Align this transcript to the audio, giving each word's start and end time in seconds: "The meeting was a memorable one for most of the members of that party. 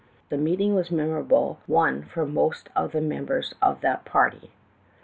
"The 0.29 0.37
meeting 0.37 0.73
was 0.73 0.89
a 0.89 0.95
memorable 0.95 1.59
one 1.67 2.01
for 2.01 2.25
most 2.25 2.69
of 2.75 2.91
the 2.93 3.01
members 3.01 3.53
of 3.61 3.81
that 3.81 4.03
party. 4.03 4.49